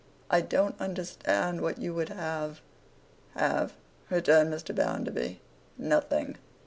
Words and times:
I 0.31 0.41
don't 0.41 0.73
understand 0.81 1.61
what 1.61 1.77
you 1.77 1.93
would 1.93 2.09
have.' 2.09 2.59
'Have?' 3.35 3.75
returned 4.09 4.51
Mr. 4.51 4.73
Bounderby. 4.73 5.39
'Nothing. 5.77 6.37